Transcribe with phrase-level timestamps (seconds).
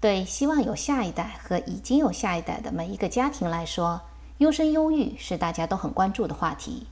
[0.00, 4.02] 对希望有下一代和已经有下一代的每一个家庭来说，
[4.38, 6.86] 优生优育是大家都很关注的话题。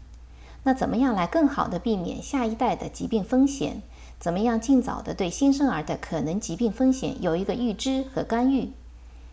[0.64, 3.82] 那怎么样来更好的避免下一代的疾病风险？
[4.18, 8.72] 怎么样尽早的对新生儿的可能疾病风险有一个预知和干预？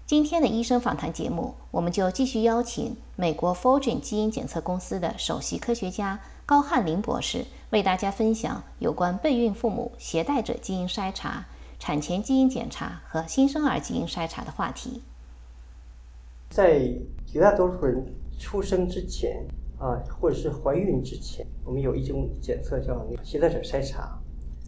[0.05, 11.45] 今天的医生访谈节目，我们就继续邀请美国 Forge 基因检测公司的首席科学家高汉林博士，为大家分享有关备孕父母携带者基因筛查。
[11.83, 15.03] 产前基因检查和新生儿基因筛查的话题，
[16.49, 16.89] 在
[17.25, 18.01] 绝大多数人
[18.40, 19.45] 出生之前
[19.77, 24.17] 啊，或者是怀孕之前，我们有一种检测叫携带者筛查。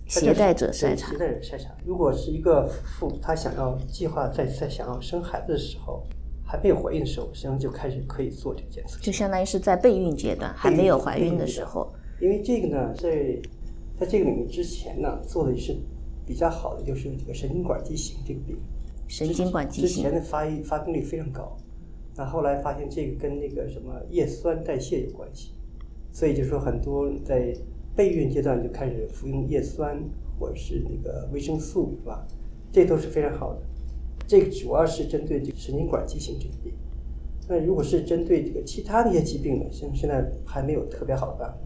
[0.08, 1.10] 携带者筛查。
[1.10, 1.74] 携带者筛查。
[1.86, 6.04] 如果是一个妇，她想要计划在在想要生孩子的时候，
[6.44, 9.00] 还没有怀孕的时候，实际上就开始可以做这个检测。
[9.00, 11.90] 就相当于是在备孕阶段，还没有怀孕的时候。
[12.20, 13.40] 因为这个呢，在
[13.98, 15.74] 在这个领域之前呢，做的是。
[16.26, 18.58] 比较好的就是这个神经管畸形这个病，
[19.08, 21.56] 神经管畸形之前的发育发病率非常高，
[22.16, 25.52] 那后来发现这个跟那个什么叶酸代谢有关系，
[26.12, 27.56] 所以就说很多在
[27.96, 30.02] 备孕阶段就开始服用叶酸
[30.40, 32.26] 或者是那个维生素是吧？
[32.72, 33.62] 这都是非常好的。
[34.26, 36.74] 这个主要是针对这个神经管畸形这个病，
[37.48, 41.58] 那如果是针对这个其他的一些疾病呢，像现在还没有特别好的办法。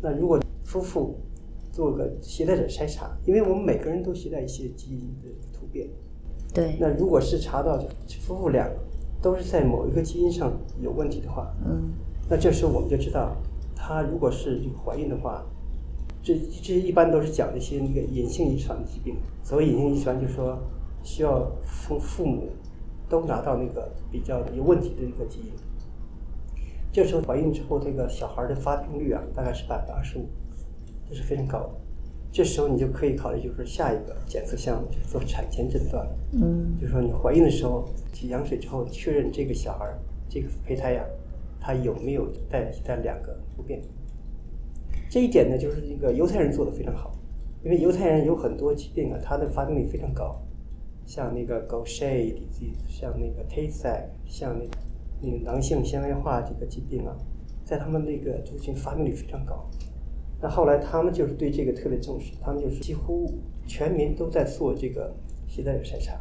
[0.00, 1.14] 那如果夫妇。
[1.72, 5.88] 做个携带者筛查，因为我们每个人都携带一些基因的突变。
[6.54, 6.76] 对。
[6.78, 7.78] 那如果是查到
[8.20, 8.70] 夫妇俩
[9.22, 11.90] 都是在某一个基因上有问题的话，嗯，
[12.28, 13.34] 那这时候我们就知道，
[13.74, 15.42] 她如果是怀孕的话，
[16.22, 19.16] 这这一般都是讲一些那个隐性遗传的疾病。
[19.42, 20.58] 所谓隐性遗传，就是说
[21.02, 22.50] 需要父父母
[23.08, 25.52] 都拿到那个比较有问题的一个基因。
[26.92, 30.26] 这时候怀孕之后，这个小孩的发病率啊，大概是百分之二十五。
[31.12, 31.74] 这是非常高的，
[32.32, 36.06] 这时候你就可以考虑，就是下一个检测项目就是做产前诊断。
[36.32, 39.86] 嗯，就是说你怀孕的时候取羊水之后，确认这个小孩
[40.30, 41.04] 这个胚胎呀，
[41.60, 43.82] 他有没有带带两个突变。
[45.10, 47.12] 这一点呢，就是那个犹太人做的非常好，
[47.62, 50.40] 因为犹太人有很多疾病啊，他的发病率非常高，
[51.04, 54.70] 像那个 Gaucher disease，像那个 Tay Sachs，像那个
[55.20, 57.14] 那个囊性纤维化这个疾病啊，
[57.62, 59.68] 在他们那个族群发病率非常高。
[60.42, 63.32] 那后来他们就是对这个特别重视，他们就是几乎
[63.64, 65.14] 全民都在做这个
[65.46, 66.18] 携带者筛查，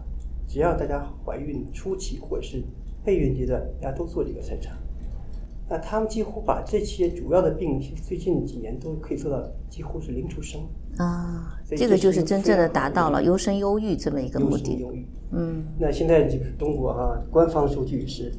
[0.47, 2.63] 只要大家怀孕初期或者是
[3.03, 4.77] 备孕阶段，大家都做这个筛查。
[5.67, 10.61] 那他们几乎把这些主要的病，最近几年都可以做到几乎是零出生
[10.97, 11.59] 啊。
[11.65, 14.77] 这个就是真正的达到了优生优育这么一个目的。
[14.77, 15.65] 优育嗯。
[15.79, 18.31] 那现在就是中国啊，官方数据是。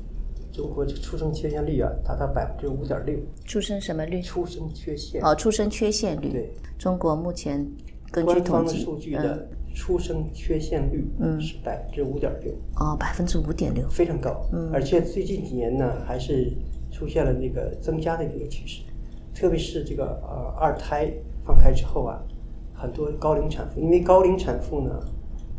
[0.52, 3.18] 中国这出生缺陷率啊，达到百分之五点六。
[3.46, 4.20] 出生什么率？
[4.20, 5.24] 出生缺陷。
[5.24, 6.30] 哦，出生缺陷率。
[6.30, 6.52] 对。
[6.78, 7.66] 中国目前
[8.10, 12.52] 根据统计数据的出生缺陷率嗯是百分之五点六。
[12.76, 14.46] 哦，百分之五点六，非常高。
[14.52, 14.70] 嗯。
[14.72, 16.52] 而且最近几年呢，还是
[16.90, 18.82] 出现了那个增加的一个趋势，
[19.34, 21.10] 特别是这个呃二胎
[21.44, 22.20] 放开之后啊，
[22.74, 25.00] 很多高龄产妇，因为高龄产妇呢，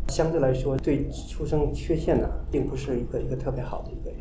[0.09, 4.11] 相对来说对出生缺陷呢，并不是一个一个特别好的一个。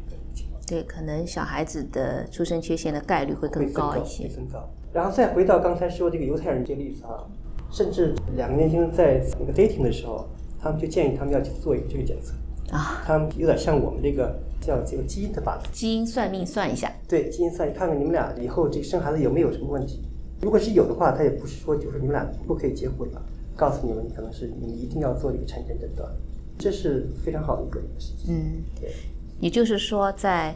[0.66, 4.28] 对，可能小孩子的出生缺陷的概率会更高一些。
[4.28, 4.68] 更高。
[4.92, 7.24] 然后再回到刚才说这个犹太人这个例子啊，
[7.70, 10.28] 甚至两个年轻人在那个 dating 的时候，
[10.60, 12.32] 他们就建议他们要去做一个这个检测
[12.74, 13.02] 啊。
[13.04, 15.68] 他们有点像我们这个叫这个基因的八字。
[15.72, 16.92] 基因算命算一下。
[17.08, 20.02] 对，基因算，看看你们俩以后这个生孩子有没有什么问题。
[20.40, 23.22] 如果是有的话，他也不是说就是你们俩不可以结婚了，
[23.56, 26.10] 告诉你们可能是你一定要做这个产前诊断，
[26.58, 28.34] 这是非常好的一个事情。
[28.34, 28.92] 嗯，对。
[29.42, 30.54] 也就是说，在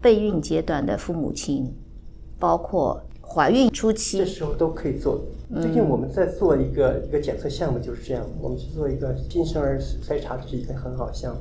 [0.00, 1.70] 备孕阶段的父母亲，
[2.38, 5.20] 包括怀孕初期，这时候都可以做。
[5.60, 8.24] 最近我们在做一个一个检测项目，就是这样。
[8.40, 11.40] 我们去做一个新生儿筛查，这是一个很好的项目。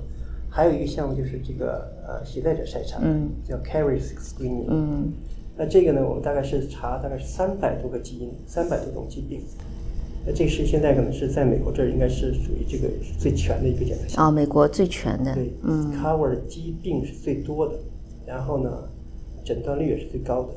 [0.49, 4.65] 还有一个项目就是这个呃携带者筛查，嗯，叫 Carrier Screening。
[4.67, 5.13] 嗯，
[5.55, 9.41] 那这个呢，我们大概是查大概是三百多个基因，三百多种疾病。
[10.25, 12.87] 那这是现在可能是在美国这儿应该是属于这个
[13.19, 17.73] 最全的一个检测项目啊，美国最全的，对，嗯，cover 的疾病是最多的，
[18.25, 18.87] 然后呢，
[19.43, 20.49] 诊断率也是最高的，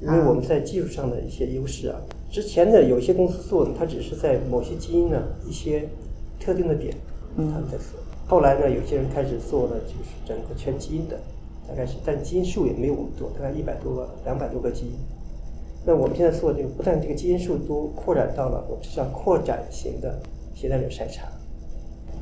[0.00, 5.88] 因为我们在技术上的一些优势啊，之前的有些公司做的，它只是在某些基因呢一些
[6.40, 6.92] 特定的点，
[7.36, 11.16] 他们在做，后来呢，有些人开始做了就是整个全基因的，
[11.68, 14.92] 大概是，但基因数也没有我们多，大概一百多个、两百多个基因。
[15.86, 20.18] 那我们现在做这个，不但这个基因数都，扩展到了我们叫扩展型的
[20.54, 21.28] 携带者筛查，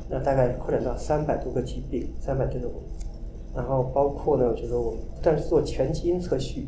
[0.09, 2.69] 那大概扩展到三百多个疾病，三百多种，
[3.55, 6.67] 然后包括呢，就是我们不但是做全基因测序，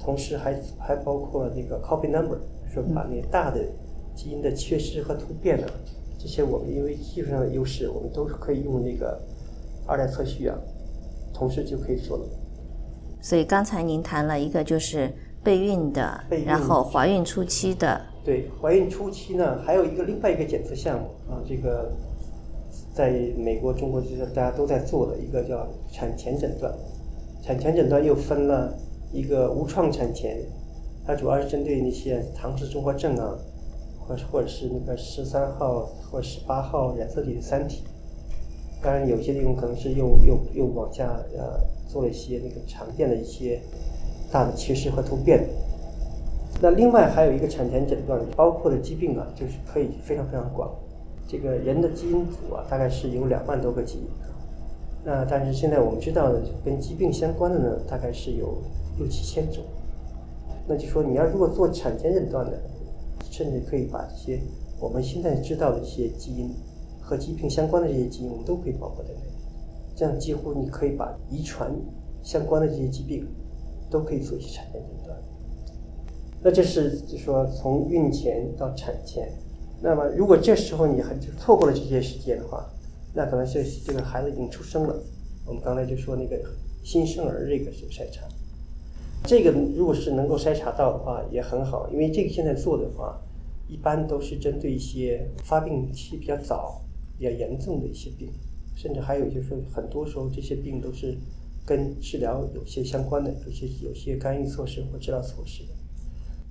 [0.00, 2.38] 同时还还包括那个 copy number，
[2.74, 3.60] 说把那大的
[4.16, 5.66] 基因的缺失和突变呢，
[6.18, 9.20] 这些我们因为技术上的优势，我们都是可以用那个
[9.86, 10.58] 二代测序啊，
[11.32, 12.24] 同时就可以做了。
[13.22, 15.12] 所以刚才您谈了一个就是
[15.42, 21.90] 备孕的，备孕然后怀孕初期的，对，怀孕初期呢，还有一个另外一个检测项目啊，这个
[22.94, 26.72] 在美国、中国就是大家都在做的一个叫产前诊断。
[27.42, 28.76] 产前诊断又分了
[29.12, 30.36] 一个无创产前，
[31.06, 33.34] 它主要是针对那些唐氏综合症啊，
[33.98, 37.82] 或者或者是那个十三号或十八号染色体的三体。
[38.82, 41.04] 当然，有些地方可能是又又又往下
[41.34, 43.60] 呃做了一些那个常见的一些
[44.30, 45.46] 大的缺失和突变。
[46.62, 50.70] 那另外还有一个产前诊断，包括的疾病啊，就是可以非常非常广。
[51.26, 54.04] 这个人的基因组啊，大概是有两万多个基因。
[55.02, 58.58] 那但是现在我们知道的跟疾病相关的呢，大概是有
[58.98, 59.64] 六七千种。
[60.68, 62.60] 那就说你要如果做产前诊断的，
[63.30, 64.38] 甚至可以把这些
[64.78, 66.50] 我们现在知道的一些基因
[67.00, 69.20] 和疾病相关的这些基因，我们都可以包括在内。
[69.96, 71.72] 这样几乎你可以把遗传
[72.22, 73.26] 相关的这些疾病
[73.90, 75.18] 都可以做一些产前诊断。
[76.42, 79.30] 那这是就说从孕前到产前，
[79.82, 82.66] 那么如果这时候你还就错过了这些时间的话，
[83.14, 84.96] 那可能是这个孩子已经出生了。
[85.46, 86.40] 我们刚才就说那个
[86.84, 88.24] 新生儿这个是筛查，
[89.24, 93.20] 这个如果是能够筛查到的话也很好，因为这个现在做的话，
[93.68, 96.80] 一般都是针对一些发病期比较早、
[97.18, 98.30] 比较严重的一些病，
[98.74, 101.18] 甚至还有就是很多时候这些病都是
[101.70, 105.68] 跟治疗有些相关的，有些有些干预措施或治疗措施的。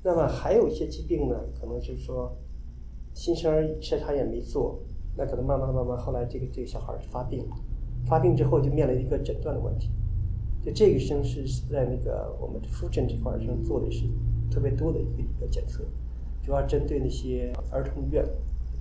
[0.02, 2.34] 那么还有一些疾病呢，可能就是说
[3.14, 4.80] 新生儿筛查也没做，
[5.18, 7.46] 那可能慢慢慢慢后来这个这个小孩儿发病，
[8.06, 9.90] 发病之后就面临一个诊断的问题。
[10.64, 14.06] 就这个生是在那个我们复诊这块儿上做的是
[14.50, 15.84] 特别多的一个一个检测，
[16.42, 18.26] 主要针对那些儿童医院，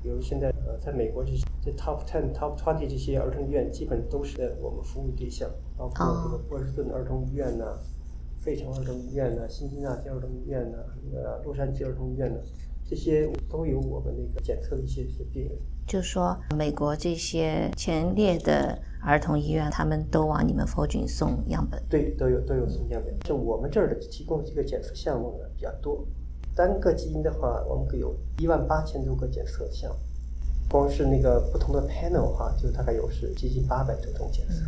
[0.03, 7.79] 比如现在呃在美国这些这 top ten top twenty 这些儿童医院基本都是我们服务对象，包括这个波士顿儿童医院呐、
[8.41, 12.41] 费城儿童医院呢、辛辛那提儿童医院呐、那个洛杉矶儿童医院呢，
[12.85, 15.59] 这些都有我们那个检测的一些一些病人。
[15.87, 21.83] 就说美国这些前列的儿童医院，他们都往你们佛菌送样本。
[21.89, 23.19] 对，都有都有送样本。
[23.21, 26.06] 就我们这儿的提供这个检测项目呢比较多，
[26.58, 29.88] 单个基因的话，我们有一万八千多个检测项。
[29.93, 29.96] 目，
[30.69, 34.64] 光是那个不同的 panel 的话，就大概有是接近八百多种检测。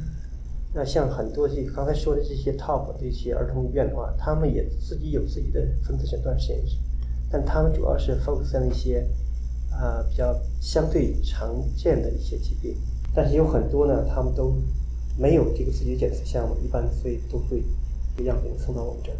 [0.72, 6.76] 那像很多这刚才说的这些 top 这些儿童医院的话，他们也自己有自己的分子诊断实验室，
[7.28, 9.04] 但他们主要是 focus 在一些
[9.72, 12.76] 啊、比较相对常见的一些疾病，
[13.12, 14.54] 但是有很多呢，他们都
[15.18, 17.64] 没有这个自己的检测项目，一般所以都会
[18.16, 19.16] 把样本送到我们这儿，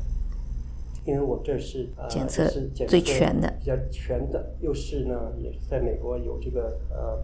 [1.10, 3.52] 因为我们这是呃检测是检最全的。
[3.58, 7.20] 比较全的，又是呢也是在美国有这个呃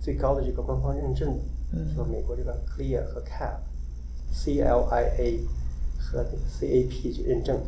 [0.00, 1.38] 最高的这个官方认证，
[1.72, 1.94] 嗯。
[1.94, 5.40] 说美国这个 CLIA 和 CAP，CLIA
[5.98, 7.60] 和 CAP 这个认证。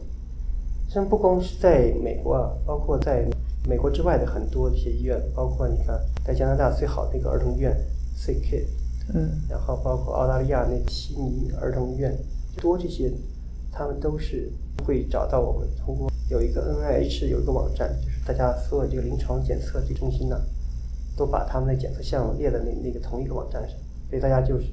[0.86, 3.28] 实际上不光是在美国啊，包括在
[3.68, 7.76] 美国之外的很多一些医院，包括你看在加拿大最好的那个儿童医院
[8.16, 8.64] CK，
[9.12, 12.16] 嗯，然后包括澳大利亚那悉尼儿童医院，
[12.56, 13.12] 多这些，
[13.78, 14.52] 他们都是
[14.84, 20.36] 会找到我们，通过有一个 NIH 有一个网站，就是大家所有这个临床检测这中心呢，
[21.16, 23.78] 都把他们的检测项目列在那那个同一个网站上，
[24.10, 24.66] 所以大家就是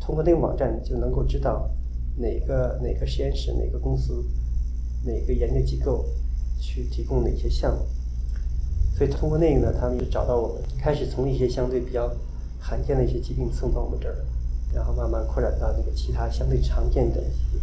[0.00, 1.70] 通过那个网站就能够知道
[2.16, 4.24] 哪个哪个实验室、哪个公司、
[5.04, 6.04] 哪个研究机构
[6.58, 7.86] 去提供哪些项目。
[8.96, 12.12] 所以通过那个呢，他们就找到我们，开始从一些相对比较
[12.58, 14.16] 罕见的一些疾病送到我们这儿，
[14.74, 17.56] 然后慢慢扩展到那个其他相对常见的一些。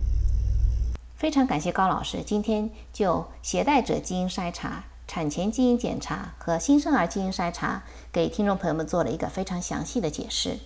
[1.26, 10.60] 非常感谢高老师今天就携带者基因筛查、产前基因检查和新生儿基因筛查给听众朋友们做了一个非常详细的解释。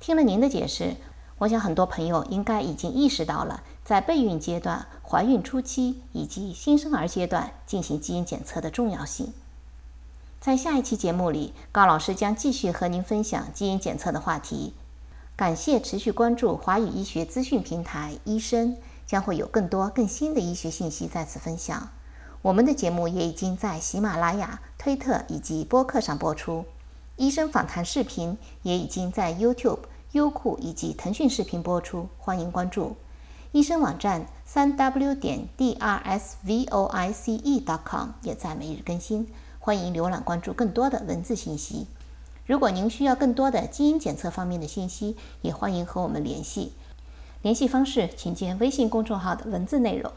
[0.00, 0.96] 听了您的解释，
[1.38, 9.32] 我想很多朋友应该已经意识到了，在备孕阶段、怀孕初期以及新生儿阶段进行基因检测的重要性。
[10.38, 14.74] 在下一期节目里，高老师将继续和您分享基因检测的话题。
[15.34, 21.90] 感谢持续关注华语医学资讯平台医生，将会有更多更新的医学信息在此分享。
[22.42, 26.64] 我们的节目也已经在喜马拉雅、推特以及播客上播出，
[27.16, 29.80] 医生访谈视频也已经在 YouTube、
[30.12, 32.96] 优酷以及腾讯视频播出，欢迎关注。
[33.52, 41.86] 医生网站三 w 点 d r s v o i c e dot com 也在每日更新，欢迎浏览关注更多的文字信息。
[42.46, 46.72] 如果您需要更多的基因检测方面的信息，也欢迎和我们联系。
[47.44, 50.10] 联系方式请见微信公众号的文字内容。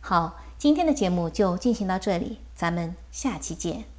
[0.00, 3.91] 好，今天的节目就进行到这里，咱们下期见。